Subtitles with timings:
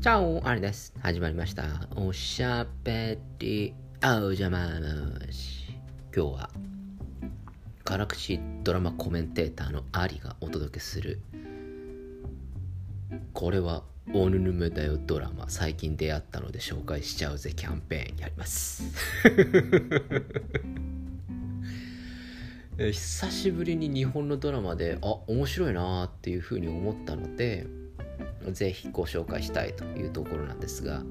[0.00, 0.94] チャオあれです。
[1.00, 1.64] 始まりました。
[1.96, 3.74] おしゃべり
[4.22, 4.60] おじゃま
[5.32, 5.74] し。
[6.14, 6.50] 今日は、
[7.82, 11.18] 辛口ドラマコメンテーターのアリがお届けする、
[13.32, 13.82] これは
[14.14, 18.84] おぬぬめだよドラマ最近出会ったので紹介しちゃうぜキャンペーンやります。
[22.78, 27.66] 久しぶりに日本のドラマであ面白いなーっていうふうに思ったので
[28.52, 31.02] ぜひご紹介したいというところなんですが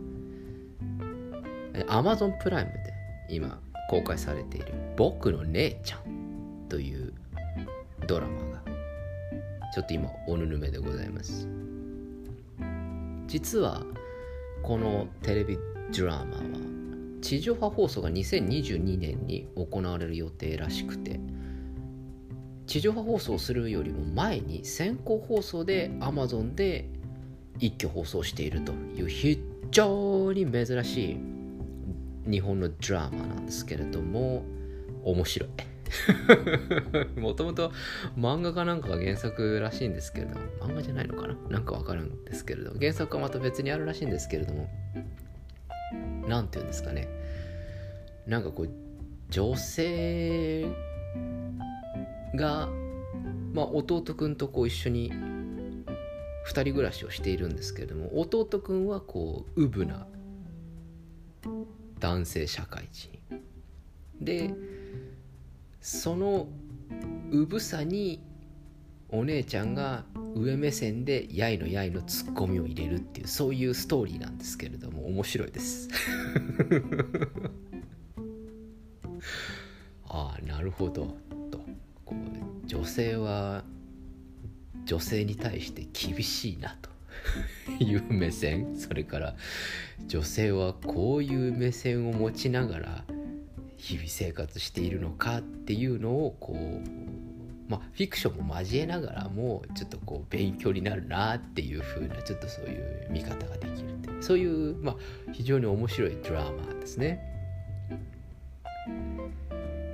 [1.87, 2.93] Amazon プライムで
[3.29, 3.59] 今
[3.89, 7.13] 公開されている「僕の姉ちゃん」という
[8.07, 8.61] ドラマが
[9.73, 11.47] ちょっと今おぬぬめでございます。
[13.27, 13.83] 実は
[14.63, 15.57] このテレビ
[15.95, 16.43] ドラマは
[17.21, 21.19] 地上波放送が2022年に行われる予定らしくて
[22.65, 26.89] 地上波放送するよりも前に先行放送で Amazon で
[27.59, 29.39] 一挙放送しているという非
[29.71, 31.17] 常に珍しい
[32.31, 34.43] 日本のドラマなんですけれども
[35.03, 35.49] 面白い。
[37.19, 37.71] もともと
[38.17, 41.35] 漫画かなんかが原作らしいんですけれども漫画じゃないのかな？
[41.49, 44.67] なんかわかるんですけれども原作はまた別にあるらしいんですけれども
[46.27, 47.07] なんていうんですかね？
[48.27, 48.69] なんかこう
[49.29, 50.65] 女性
[52.35, 52.67] が、
[53.53, 55.13] まあ、弟くんとこう一緒に
[56.47, 60.07] 2人暮らしをしているんですけれども弟くんはこううぶな
[61.99, 63.09] 男性社会人。
[64.21, 64.53] で
[65.81, 66.47] その
[67.31, 68.23] うぶさに
[69.09, 70.05] お姉ちゃんが
[70.35, 75.87] 上目線でやいのやいのツッコミを入れるっていうそういうストーリーなんですけれども面白いです。
[80.09, 81.15] ああなるほど。
[81.51, 81.59] と
[82.05, 83.63] こう女性は
[84.87, 86.89] 女性に対して厳しいなと。
[87.79, 88.75] いう目線。
[88.77, 89.35] それから
[90.07, 93.03] 女性はこういう目線を持ちながら
[93.77, 104.09] 日々生活しているのかっていうのをこうまあフィクションも交えながらもちょっとこう勉強になるなっていう風なちょっとそういう見方ができるって。
[104.21, 104.95] そういうまあ
[105.33, 107.19] 非常に面白いドラマですね。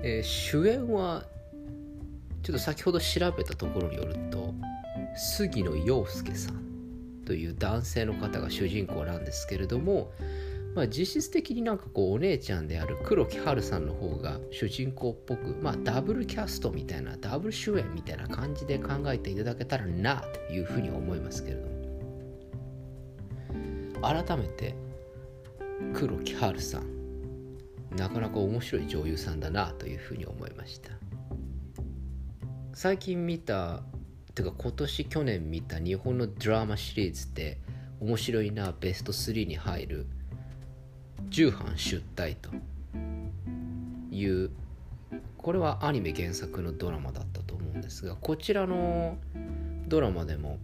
[0.06, 1.26] えー主演は
[2.44, 4.54] ちょっと先ほど調べたところによると
[5.16, 10.12] 杉野遥亮さんという男性の方が主人公なんですけれども、
[10.76, 21.74] まあ、実質的になんかこうお姉ちゃんである黒木華さんの方が主人公っぽく、まあ、ダブルキャストみたいなダブル主演みたいな感じで考えていただけたらなというふうに思いますけれども。
[24.04, 24.76] 改めて
[25.94, 26.94] 黒木華さん
[27.96, 30.90] なかなか面白い女優さんだなというふうに思いました。
[32.74, 33.84] 最近見た
[34.36, 37.58] てか今年去年見た日本のドラマシリーズで
[38.00, 40.06] 面白いなベスト3に入る
[41.30, 42.50] 「重版出退」と
[44.12, 44.50] いう。
[45.44, 49.18] これはアニメ原作のドラマだったと思うんですがこちらの
[49.88, 50.58] ドラマでも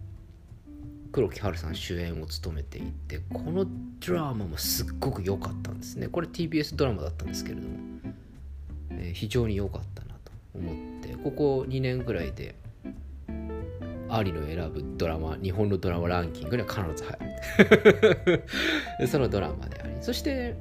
[1.12, 3.66] 黒木華さん主演を務めていてこの
[4.00, 6.08] ドラマもすっごく良かったんですね。
[6.08, 7.76] これ TBS ドラマだったんですけれども、
[8.92, 12.54] えー非常に良かったなと思ってここ2年ぐらいで
[14.10, 17.18] アリの選ぶドラマ日本のドラマランキングには必ず入
[18.26, 18.44] る。
[19.08, 20.56] そのドラマでありそして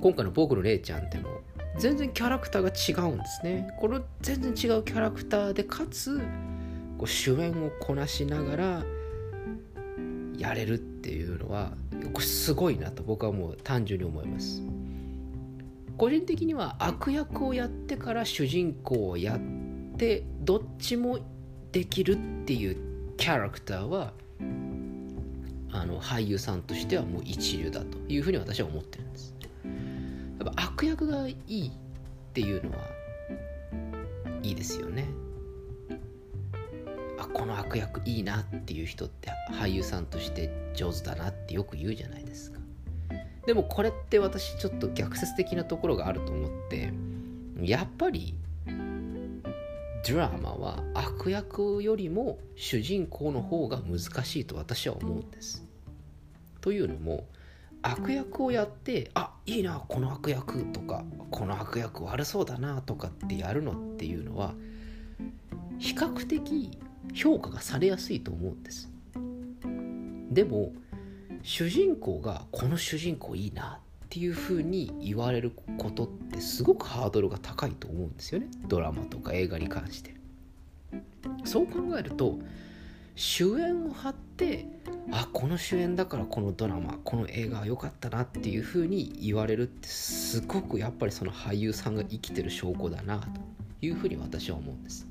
[0.00, 1.40] 今回の「僕の姉ちゃん」でも
[1.78, 3.68] 全然キャラクターが違うんですね。
[3.78, 6.18] この全然違うキャラクターでかつ
[6.98, 8.84] こう主演をこなしながら
[10.38, 11.72] やれるっていうのは
[12.12, 14.62] これすごいなと僕はもう単純に思います。
[15.96, 21.18] 個人的には悪役をやってから主人公をやってどっちも
[21.76, 22.16] できるっ
[22.46, 22.76] ていう
[23.18, 24.14] キャラクターは
[25.70, 29.34] あの俳優さんとしてはもう一流だというふうに私は思ってるんです。
[30.42, 31.70] やっぱ悪役がいいっ
[32.32, 32.78] ていうのは
[34.42, 35.06] いいですよね。
[37.18, 42.58] あこの悪役いいなっていう人って俳優さんとして上手だなってよく言うじゃないですか。
[43.44, 46.94] でもこれって私ちょっと逆説的なところがあると思って
[47.60, 48.34] やっぱり
[50.08, 55.64] ドラマは悪役よりも主人公の方が難しいと私は思うんです。
[56.60, 57.26] というのも
[57.82, 64.54] 悪役をやってあいいなこの悪役とかこの悪役悪そうだなとかってやるのっていうのは
[65.78, 66.78] 比較的
[67.12, 68.88] 評価がされやすいと思うんです。
[70.30, 70.72] でも
[71.42, 78.46] 主人公がこの主人公いいなっていうふうに言われることってすごくハードルが高いと思うんですよね。
[78.68, 80.14] ドラマとか映画に関して。
[81.44, 82.38] そう考えると
[83.16, 84.66] 主演を張って
[85.10, 93.28] あこの主演だからこのドラマこの映画は良かったなっていう風に言われるってすごくやっぱりその俳優さんが生きてる証拠だなと
[93.80, 95.08] いうふうに私は思うんです。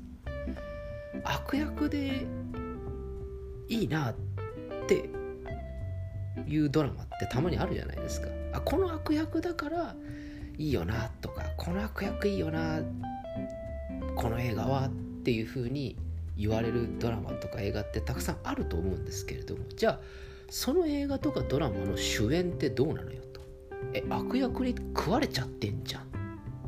[1.24, 2.26] 悪役で
[3.68, 4.16] いいなっ
[4.88, 5.10] て
[6.48, 8.28] いうドラマってたまにあるじゃないですか。
[8.54, 9.96] あこの悪役だから
[10.58, 12.80] いいよなとかこの悪役いいよな
[14.16, 14.90] この映画はっ
[15.24, 15.98] ていうふうに
[16.38, 19.64] 言われるドラマとか映画ってたくさんあると思うんですけれども。
[19.76, 20.00] じゃあ
[20.50, 23.42] その映画とかドラマの主演ってどうなのよと。
[23.94, 26.06] え悪役に食われちゃってんじゃんっ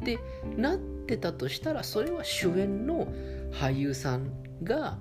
[0.04, 0.20] て
[0.56, 3.08] なってたとしたらそれは主演の
[3.52, 4.30] 俳優さん
[4.64, 4.98] が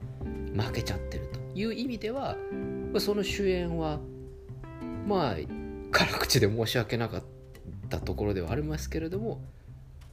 [0.56, 2.36] 負けちゃってるという意味では
[2.98, 4.00] その主演は
[5.06, 5.36] まあ
[5.92, 7.22] 辛口で申し訳なかっ
[7.88, 9.40] たところではありますけれども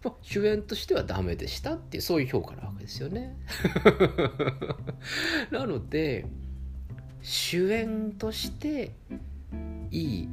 [0.03, 3.37] ま主演としてはダメでしたっていうそういう評価なわけですよね。
[5.49, 6.25] なので
[7.21, 8.91] 主演として
[9.89, 10.29] いい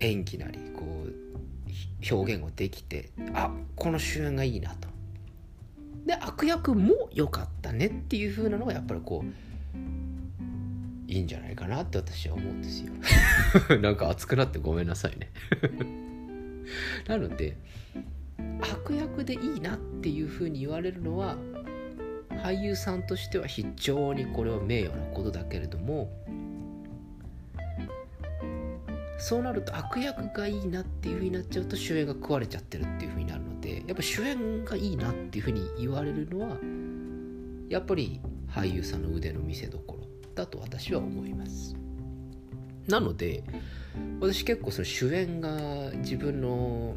[0.00, 4.88] 演技なりこう表現をできてあこの主演がいいなと。
[6.06, 9.51] で悪役も良かったねっていう風なのがやっぱりこう
[11.12, 12.92] いいんじゃないかなって私は思うんですよ。
[13.82, 15.30] なんか熱くなってごめんなさいね。
[17.06, 17.58] なので
[18.60, 21.36] 悪役でいいなっていうふうに言われるのは
[22.30, 26.10] 俳優さんとしては非常にこれは名誉なことだけれども
[29.18, 36.56] そうなると悪役がいいなっていうふうになっちゃうと主演が食われちゃってるっていうふうになるのでやっぱ主演がいいなっていうふうに言われるのは
[37.68, 39.66] やっぱり俳優さんの腕の見せ
[40.32, 41.76] 所だと私は思います。
[42.88, 43.44] なので
[44.20, 46.96] 私結構その主演が自分の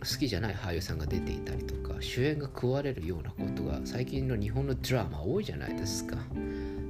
[0.00, 6.16] 好きじゃない俳優さんが出ていたりとか主演が食われるようなことが最近の日本のドラマ多いじゃないですか。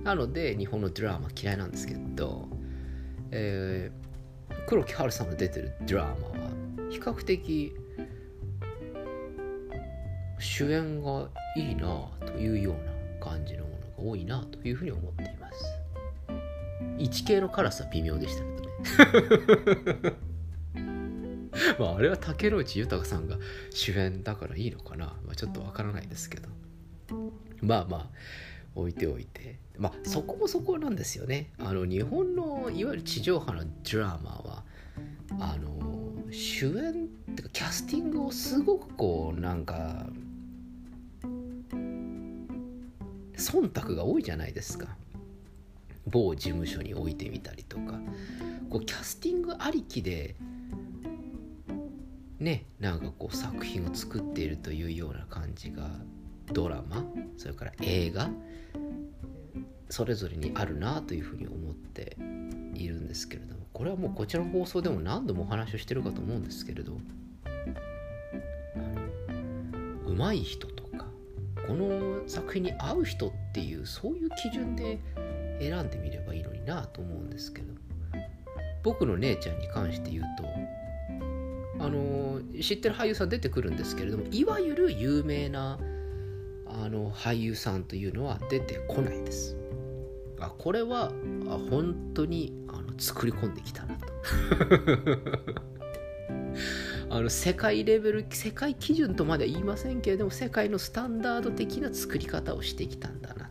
[0.02, 2.48] なので日本のドラマ嫌いなんですけど、
[3.30, 6.16] えー、黒木華さんの出てるドラマは
[6.90, 7.74] 比較的
[10.38, 12.92] 主演がいいなというような
[13.24, 15.35] 感じのものが多いなというふうに思っています。
[16.98, 20.16] 1系の辛さは微妙でしたけどね。
[21.78, 23.38] まああれは竹野内豊さんが
[23.70, 26.48] 主演だからいいのかな、まあ、ちょっとわからないですけど。
[27.60, 28.10] まあまあ
[28.74, 29.58] 置いておいて。
[29.78, 31.50] まあそこもそこなんですよね。
[31.58, 34.64] あの日本のいわゆる地上波のドラマは
[35.38, 35.76] あの
[36.30, 40.06] 主演っていうかキャスティングをすごくこうなんか
[43.36, 44.96] 忖度が多いじゃないですか
[46.06, 48.00] 某事務所に置いてみたりとか
[48.70, 50.36] こうキャスティングありきで
[52.38, 55.88] ねなんかこう作品を作っているというような感じが
[56.52, 57.04] ドラマ
[57.36, 58.30] それから映画
[59.88, 62.16] それぞれにあるなというふうに思って
[62.74, 66.98] いるんですけれどもこれはもうこちらの放送でも何度もお話をしてるかと思うんですけれど
[70.06, 71.06] うまい人とか
[71.66, 74.98] この作品に合う人っていうそういう基準で
[75.60, 77.76] 選んでみればいいのになと思うんですけど。
[78.86, 85.80] 僕の姉ちゃんに関して言うとあの知ってる俳優さん出てくるんですけれどもいわゆる有名な
[86.68, 89.56] あの俳優さんというのは出てこないです。
[90.38, 91.10] あこれは
[91.48, 94.06] あ本当にあの作り込んできたなと。
[97.10, 103.45] あの世界レベル世界基準とまでは言いませんけれども世界のスタンダード的な作り方をしてきたんだな。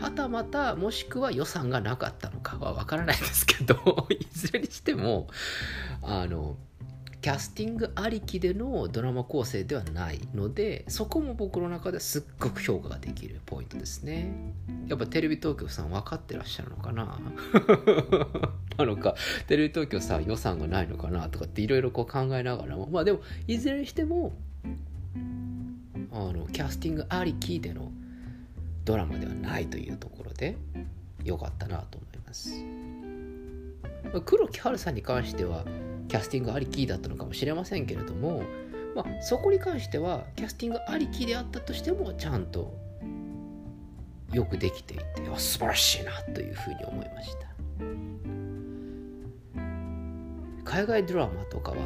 [0.00, 5.28] はたまたもしくは予算がなかったのかは分からないですけど いずれにしても
[6.02, 6.56] あの
[7.20, 14.54] キャスティングありきでのドラマ構成ではないのでそこも僕の中ですっごく評価ができるポイントですね。
[14.86, 17.20] やっぱテレビ東京さん分かってらっしゃるのかな？
[18.78, 19.16] なのか
[19.48, 22.88] テレビ東京さん予算がないのかなとかっていろいろ考えながらも。
[22.88, 24.36] まあでもいずれにしても
[26.12, 27.90] あのキャスティングありきでの
[28.88, 30.56] ドラマではないというところで
[31.22, 32.54] 良かったなと思います。
[34.24, 35.66] 黒木華さんに関しては
[36.08, 38.42] キャスティングありきだったのかもしれませんけれども、
[38.96, 42.72] まあ、そこに関してはキャスティングありきであったとしてもちゃんと
[44.32, 45.04] よくできていて
[45.36, 47.46] 素晴らしいなというふうに思いました。
[50.64, 51.76] 海外ドラマとかは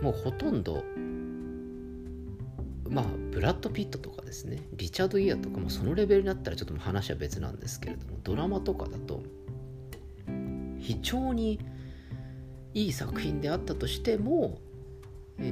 [0.00, 0.82] もうほとんど
[2.88, 9.22] まあブラッド・ピットとかですねリチャード・ギアとかもそのレベルになったらちょっと話は別なんですけれどもドラマとかだと
[10.78, 11.60] 非常に
[12.74, 14.58] いい作品であったとしても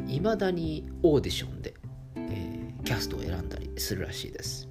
[0.08, 1.74] いまだにオーディションで、
[2.16, 4.68] えー、キャストを選んだりするらしいです。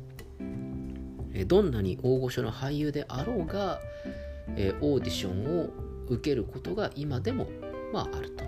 [1.48, 3.80] どんなに大御所の俳優であろうが、
[4.56, 5.70] えー、オーディションを
[6.08, 7.48] 受けることが今でも
[7.92, 8.46] まああると、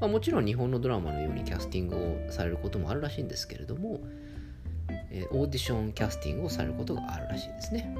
[0.00, 4.00] まあ、もちろん日本のドラマのようにキャスティングをされることもあるらしいんですけれども、
[5.10, 7.94] えー、オーディションキャスティングをされることがあるらしいですね。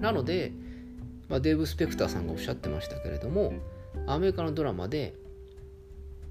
[0.00, 0.52] なので、
[1.28, 3.52] まあ、デーブ・スペクターさんがおっしゃってましたけれども
[4.06, 5.14] アメリカのドラマで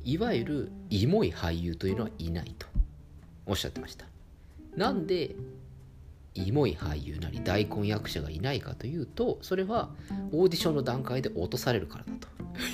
[0.03, 2.65] いわゆるイモい俳優というのはいないと
[3.45, 4.05] おっしゃってました。
[4.75, 5.35] なんで
[6.33, 9.89] イモい俳優なり大根役者がいないかというとそれは
[10.31, 12.11] オーディションの段階で落とされるからだ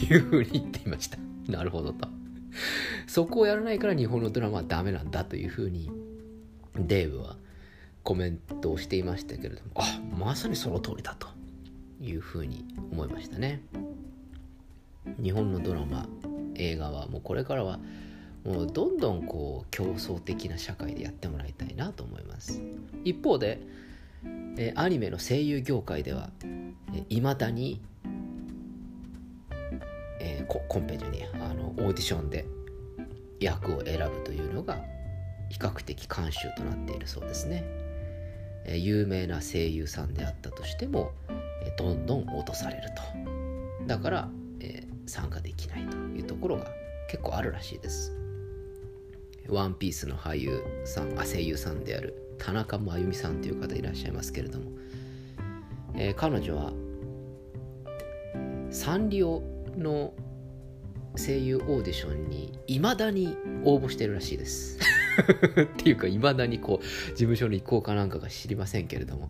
[0.08, 1.18] というふうに言っていました。
[1.48, 2.08] なるほどと。
[3.08, 5.92] そこをやらないから日本のドラマはダメなんだというふうに
[6.76, 7.38] デーブは
[8.04, 11.28] コメントをしていましたけれどもあまさにその通りだと
[12.02, 13.62] いうふうに思いましたね。
[15.22, 16.08] 日本のドラマ
[16.56, 17.80] 映画はもうこれからは
[18.46, 22.62] もうどんどんこう競争的な社会でやってもらいたいなと思います。
[23.06, 23.62] 一方で、
[24.58, 26.30] えアニメの声優業界では
[27.10, 27.82] いま、だに、
[30.24, 32.46] えー、コンペじゃねえあのオーディションで
[33.40, 34.78] 役を選ぶというのが
[35.50, 37.64] 比較的慣習となっているそうですね、
[38.66, 41.12] えー、有名な声優さんであったとしても、
[41.62, 43.86] えー、どんどん落とされると。
[43.86, 44.30] だから、
[44.62, 46.68] えー、参加できないというところが
[47.10, 48.14] 結構あるらしいです。
[49.50, 54.72] ワンピースの俳優さんあ声優さんである田中真由美さんという方いらっしゃいますけれども、
[55.96, 56.72] えー、彼女は
[58.72, 59.44] サンリオ
[59.78, 60.14] の
[61.16, 64.80] 声優オーディションにいまだに応募してるらしいです。
[65.62, 69.30] っていうかいまだにこう事務所に行こうかなんかが知りませんけれども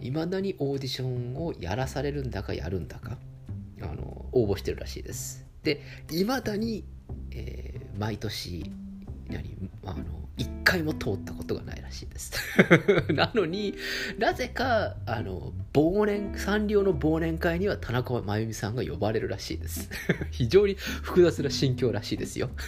[0.00, 3.16] いまだにオーディションをやらされるんだかやるんだか
[3.80, 5.46] あの応募してるらしいです。
[5.62, 5.80] で
[6.10, 6.84] いまだに、
[7.30, 8.70] えー、毎年
[9.28, 10.04] 何あの
[10.36, 12.32] 一回も通ったことがないらしいです。
[13.12, 13.74] なのに
[14.18, 19.90] なぜかあの忘年サンリオの忘年会には田中真由美さんが呼ばれるらしいです。
[20.30, 22.50] 非常に複雑な心境らしいですよ。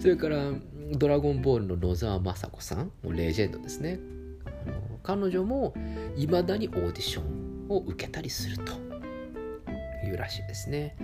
[0.00, 0.52] それから
[0.96, 4.00] 「ドラゴンボール」の野沢雅子さんもレジェンドですね。
[4.44, 5.74] あの彼女も
[6.16, 8.72] いまだにオーディションを受けたりすると
[10.06, 10.96] いうらしいですね、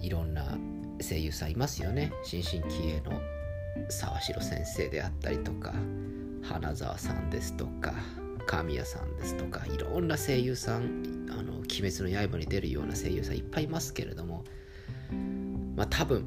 [0.00, 0.58] いろんな
[1.00, 2.12] 声優さんいますよね。
[2.24, 3.20] 新進気鋭の
[3.88, 5.72] 沢城先生であったりとか
[6.42, 7.94] 花澤さんですとか
[8.46, 14.44] 神谷さんですとかいろんな声優さん「あの鬼滅の刃」に出るような声優さんいっぱいいますけれども
[15.76, 16.26] まあ多分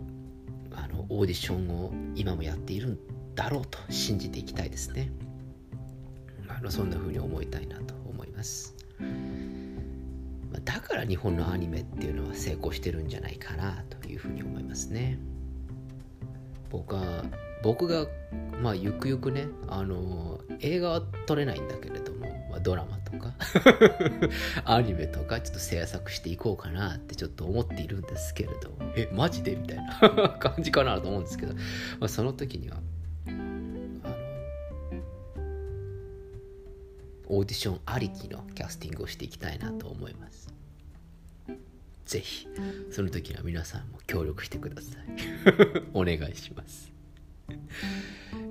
[0.72, 3.00] あのオーディションを今もやっているん
[3.36, 5.12] だろうと信じていきたいですね。
[6.48, 8.76] あのそんな風に思いたいなと思います。
[10.60, 15.18] だから日本のアニメっていうのは成功してるんじゃないかなというふうに思いますね。
[16.70, 17.24] 僕は
[17.64, 18.08] 僕が
[18.62, 23.34] まあゆくゆくねあの映画は撮れないんだけれども、まあ、ドラマとか
[24.66, 29.56] アニメとかちょっと制作していこうかなってちょっと思っているんですけれどえマジで？
[29.56, 31.62] みたいな 感じかなと思うんですけど、ま
[32.02, 32.78] あ、その時には
[37.32, 40.54] オーディションありきのキャスティングをしていきたいなと思います。
[42.06, 42.46] ぜひ
[42.92, 45.02] その時は皆さんも協力してください。
[45.96, 46.92] お願いします。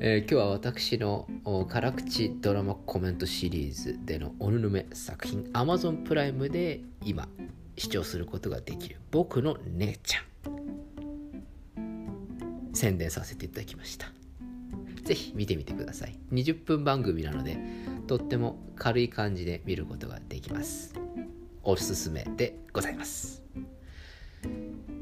[0.01, 1.29] えー、今日は私の
[1.69, 7.29] 辛口ドラマコメントシリーズでのおぬぬめ作品 Amazon プライムで今
[7.77, 10.25] 視聴することができる僕の姉ちゃん。
[12.73, 14.11] 宣伝させていただきました。
[15.11, 15.33] ぜひ。
[15.35, 16.17] 見てみてください。
[16.33, 17.59] 20分番組なので
[18.07, 20.95] とっても軽い感じで見ることができます。
[21.65, 23.43] おすすめでございます。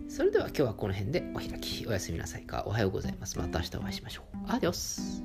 [0.08, 1.86] それでは今日はこの辺でお開き。
[1.86, 2.64] おやすみなさいか。
[2.66, 3.38] おはようございます。
[3.38, 4.36] また明日お会いしましょう。
[4.48, 5.22] アディオス。